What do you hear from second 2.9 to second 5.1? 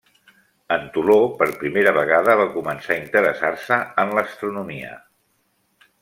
a interessar-se en l'astronomia.